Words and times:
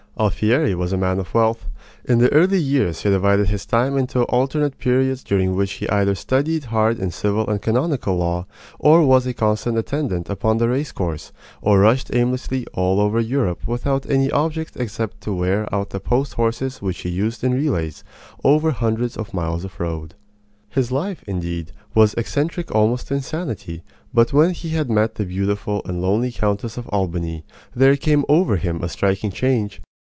Alfieri 0.19 0.75
was 0.75 0.93
a 0.93 0.97
man 0.97 1.17
of 1.17 1.33
wealth. 1.33 1.67
In 2.05 2.23
early 2.27 2.59
years 2.59 3.01
he 3.01 3.09
divided 3.09 3.47
his 3.47 3.65
time 3.65 3.97
into 3.97 4.21
alternate 4.25 4.77
periods 4.77 5.23
during 5.23 5.55
which 5.55 5.71
he 5.71 5.89
either 5.89 6.13
studied 6.13 6.65
hard 6.65 6.99
in 6.99 7.09
civil 7.09 7.49
and 7.49 7.59
canonical 7.61 8.17
law, 8.17 8.45
or 8.77 9.03
was 9.03 9.25
a 9.25 9.33
constant 9.33 9.79
attendant 9.79 10.29
upon 10.29 10.57
the 10.57 10.69
race 10.69 10.91
course, 10.91 11.31
or 11.59 11.79
rushed 11.79 12.13
aimlessly 12.13 12.67
all 12.73 12.99
over 12.99 13.19
Europe 13.19 13.67
without 13.67 14.05
any 14.11 14.29
object 14.29 14.73
except 14.75 15.21
to 15.21 15.33
wear 15.33 15.67
out 15.73 15.89
the 15.89 15.99
post 15.99 16.35
horses 16.35 16.83
which 16.83 16.99
he 16.99 17.09
used 17.09 17.43
in 17.43 17.53
relays 17.55 18.03
over 18.43 18.71
hundreds 18.71 19.17
of 19.17 19.33
miles 19.33 19.63
of 19.63 19.79
road. 19.79 20.13
His 20.69 20.91
life, 20.91 21.23
indeed, 21.25 21.71
was 21.95 22.13
eccentric 22.13 22.69
almost 22.75 23.07
to 23.07 23.15
insanity; 23.15 23.81
but 24.13 24.33
when 24.33 24.51
he 24.51 24.69
had 24.69 24.89
met 24.89 25.15
the 25.15 25.25
beautiful 25.25 25.81
and 25.85 25.99
lonely 25.99 26.31
Countess 26.31 26.77
of 26.77 26.87
Albany 26.89 27.43
there 27.73 27.95
came 27.95 28.23
over 28.29 28.57
him 28.57 28.83
a 28.83 28.89
striking 28.89 29.31
change. 29.31 29.81